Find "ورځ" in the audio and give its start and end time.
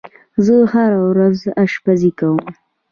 1.11-1.39